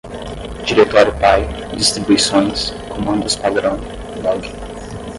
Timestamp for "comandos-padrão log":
2.89-4.51